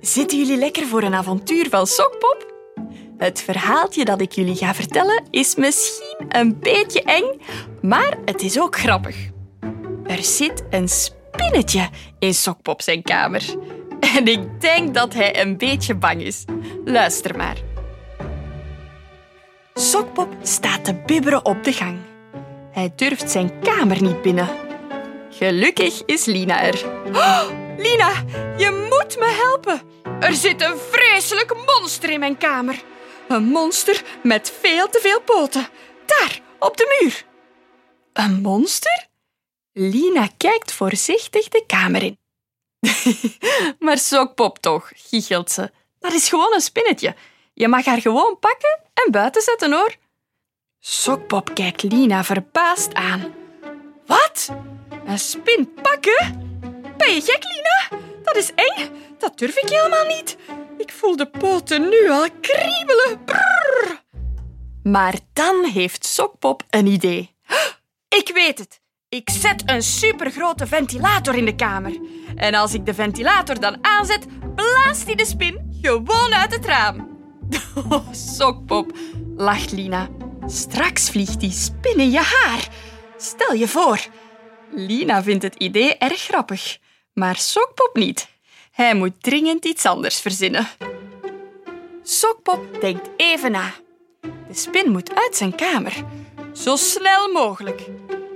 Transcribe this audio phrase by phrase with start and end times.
[0.00, 2.54] zitten jullie lekker voor een avontuur van Sokpop?
[3.18, 7.40] Het verhaaltje dat ik jullie ga vertellen is misschien een beetje eng,
[7.82, 9.16] maar het is ook grappig.
[10.04, 11.88] Er zit een spinnetje
[12.18, 13.44] in Sokpop zijn kamer.
[14.14, 16.44] En ik denk dat hij een beetje bang is.
[16.84, 17.56] Luister maar.
[19.74, 21.98] Sokpop staat te bibberen op de gang.
[22.72, 24.48] Hij durft zijn kamer niet binnen.
[25.30, 26.84] Gelukkig is Lina er.
[27.12, 28.24] Oh, Lina,
[28.56, 29.80] je moet me helpen.
[30.20, 32.82] Er zit een vreselijk monster in mijn kamer.
[33.28, 35.68] Een monster met veel te veel poten.
[36.06, 37.24] Daar, op de muur.
[38.12, 39.06] Een monster?
[39.72, 42.18] Lina kijkt voorzichtig de kamer in.
[43.78, 45.70] maar Sokpop toch, giechelt ze.
[45.98, 47.14] Dat is gewoon een spinnetje.
[47.54, 49.94] Je mag haar gewoon pakken en buiten zetten hoor.
[50.80, 53.34] Sokpop kijkt Lina verbaasd aan.
[54.06, 54.50] Wat?
[55.06, 56.45] Een spin pakken?
[56.96, 58.02] Ben je gek, Lina?
[58.22, 58.90] Dat is eng.
[59.18, 60.36] Dat durf ik helemaal niet.
[60.78, 63.24] Ik voel de poten nu al kriebelen.
[64.82, 67.34] Maar dan heeft Sokpop een idee.
[68.18, 68.80] Ik weet het.
[69.08, 72.00] Ik zet een supergrote ventilator in de kamer.
[72.36, 77.08] En als ik de ventilator dan aanzet, blaast hij de spin gewoon uit het raam.
[77.90, 78.92] Oh, Sokpop,
[79.36, 80.08] lacht Lina.
[80.46, 82.68] Straks vliegt die spin in je haar.
[83.16, 83.98] Stel je voor.
[84.70, 86.78] Lina vindt het idee erg grappig,
[87.16, 88.28] maar Sokpop niet.
[88.72, 90.68] Hij moet dringend iets anders verzinnen.
[92.02, 93.72] Sokpop denkt even na.
[94.20, 96.04] De spin moet uit zijn kamer.
[96.52, 97.86] Zo snel mogelijk.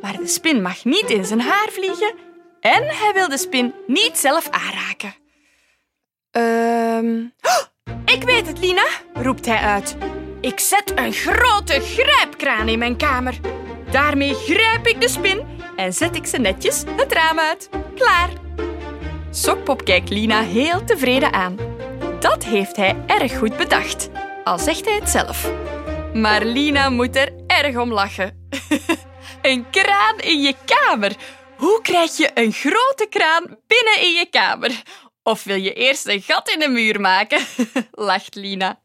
[0.01, 2.15] Maar de spin mag niet in zijn haar vliegen
[2.61, 5.15] en hij wil de spin niet zelf aanraken.
[6.31, 7.25] Ehm...
[7.41, 9.97] Oh, ik weet het, Lina, roept hij uit.
[10.41, 13.35] Ik zet een grote grijpkraan in mijn kamer.
[13.91, 17.69] Daarmee grijp ik de spin en zet ik ze netjes het raam uit.
[17.95, 18.50] Klaar.
[19.33, 21.57] Sokpop kijkt Lina heel tevreden aan.
[22.21, 24.11] Dat heeft hij erg goed bedacht,
[24.45, 25.51] al zegt hij het zelf.
[26.15, 28.49] Maar Lina moet er erg om lachen.
[29.43, 31.17] een kraan in je kamer.
[31.57, 34.83] Hoe krijg je een grote kraan binnen in je kamer?
[35.23, 37.41] Of wil je eerst een gat in de muur maken?
[37.91, 38.81] lacht Lina.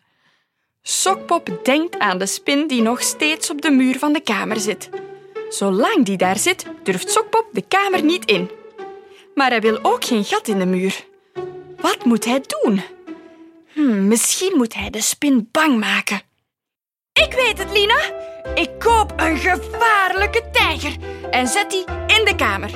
[0.82, 4.90] Sokpop denkt aan de spin die nog steeds op de muur van de kamer zit.
[5.50, 8.50] Zolang die daar zit, durft Sokpop de kamer niet in.
[9.36, 11.06] Maar hij wil ook geen gat in de muur.
[11.78, 12.82] Wat moet hij doen?
[13.74, 16.22] Hm, misschien moet hij de spin bang maken.
[17.14, 18.00] Ik weet het, Lina.
[18.54, 20.96] Ik koop een gevaarlijke tijger
[21.32, 22.72] en zet die in de kamer.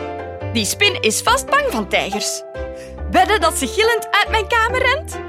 [0.53, 2.41] Die spin is vast bang van tijgers.
[3.11, 5.19] Wedden dat ze gillend uit mijn kamer rent?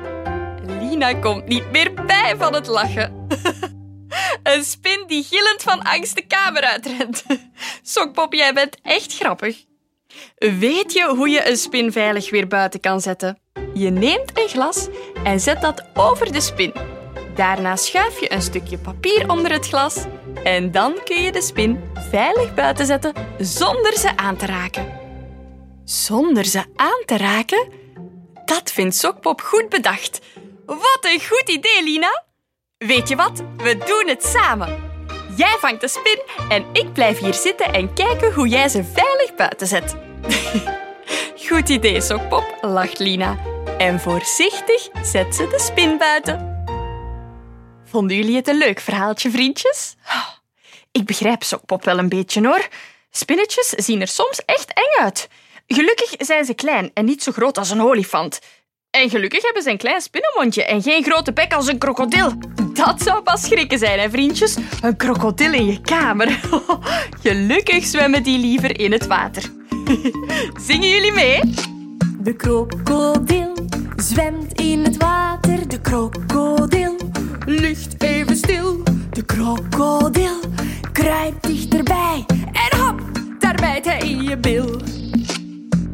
[0.83, 3.27] Lina komt niet meer bij van het lachen.
[4.43, 7.25] Een spin die gillend van angst de kamer uitrent.
[7.83, 9.69] Sokpop, jij bent echt grappig.
[10.37, 13.39] Weet je hoe je een spin veilig weer buiten kan zetten?
[13.75, 14.89] Je neemt een glas
[15.25, 16.73] en zet dat over de spin.
[17.35, 20.05] Daarna schuif je een stukje papier onder het glas
[20.45, 24.99] en dan kun je de spin veilig buiten zetten zonder ze aan te raken.
[25.85, 27.69] Zonder ze aan te raken?
[28.45, 30.21] Dat vindt Sokpop goed bedacht.
[30.67, 32.25] Wat een goed idee, Lina!
[32.79, 33.43] Weet je wat?
[33.57, 34.90] We doen het samen.
[35.37, 39.35] Jij vangt de spin en ik blijf hier zitten en kijken hoe jij ze veilig
[39.35, 39.97] buiten zet.
[41.49, 43.39] Goed idee, Sokpop, lacht Lina.
[43.79, 46.65] En voorzichtig zet ze de spin buiten.
[47.85, 49.95] Vonden jullie het een leuk verhaaltje, vriendjes?
[50.93, 52.69] Ik begrijp Sokpop wel een beetje hoor.
[53.11, 55.29] Spinnetjes zien er soms echt eng uit.
[55.67, 58.39] Gelukkig zijn ze klein en niet zo groot als een olifant.
[58.91, 62.33] En gelukkig hebben ze een klein spinnenmondje en geen grote bek als een krokodil.
[62.85, 64.57] Dat zou pas schrikken zijn, hè, vriendjes?
[64.81, 66.41] Een krokodil in je kamer.
[67.23, 69.43] Gelukkig zwemmen die liever in het water.
[70.67, 71.41] Zingen jullie mee?
[72.19, 73.55] De krokodil
[73.97, 75.69] zwemt in het water.
[75.69, 76.97] De krokodil
[77.47, 78.83] ligt even stil.
[79.11, 80.41] De krokodil
[80.93, 82.25] kruipt dichterbij.
[82.53, 83.01] En hop,
[83.39, 84.81] daar bijt hij in je bil.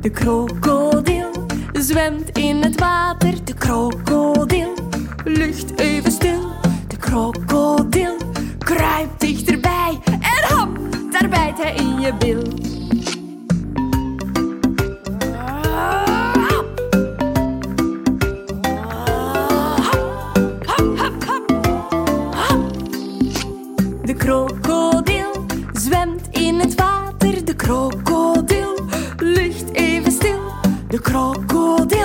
[0.00, 3.44] De krokodil zwemt in het water.
[3.44, 4.74] De krokodil
[5.24, 6.45] ligt even stil.
[7.16, 8.16] Krokodil
[8.58, 9.98] kruipt dichterbij.
[10.04, 10.78] En hop,
[11.10, 12.42] daar bijt hij in je bil.
[24.02, 27.44] De krokodil zwemt in het water.
[27.44, 28.78] De krokodil
[29.16, 30.40] ligt even stil.
[30.88, 31.95] De krokodil